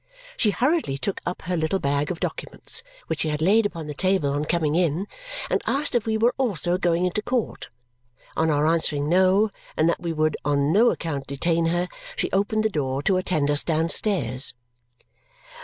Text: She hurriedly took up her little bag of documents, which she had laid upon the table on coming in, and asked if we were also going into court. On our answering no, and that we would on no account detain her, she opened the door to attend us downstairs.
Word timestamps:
She 0.35 0.49
hurriedly 0.49 0.97
took 0.97 1.21
up 1.27 1.43
her 1.43 1.55
little 1.55 1.77
bag 1.77 2.09
of 2.09 2.19
documents, 2.19 2.81
which 3.05 3.19
she 3.19 3.29
had 3.29 3.39
laid 3.39 3.67
upon 3.67 3.85
the 3.85 3.93
table 3.93 4.31
on 4.31 4.45
coming 4.45 4.73
in, 4.73 5.05
and 5.47 5.61
asked 5.67 5.93
if 5.93 6.07
we 6.07 6.17
were 6.17 6.33
also 6.39 6.79
going 6.79 7.05
into 7.05 7.21
court. 7.21 7.69
On 8.35 8.49
our 8.49 8.65
answering 8.65 9.07
no, 9.07 9.51
and 9.77 9.87
that 9.87 10.01
we 10.01 10.11
would 10.11 10.37
on 10.43 10.73
no 10.73 10.89
account 10.89 11.27
detain 11.27 11.67
her, 11.67 11.87
she 12.15 12.31
opened 12.31 12.63
the 12.63 12.67
door 12.69 13.03
to 13.03 13.17
attend 13.17 13.51
us 13.51 13.63
downstairs. 13.63 14.55